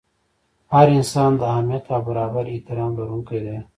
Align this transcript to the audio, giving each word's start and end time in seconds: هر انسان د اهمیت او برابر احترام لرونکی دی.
هر 0.73 0.87
انسان 0.97 1.31
د 1.37 1.41
اهمیت 1.53 1.83
او 1.93 1.99
برابر 2.07 2.43
احترام 2.53 2.91
لرونکی 2.99 3.39
دی. 3.45 3.57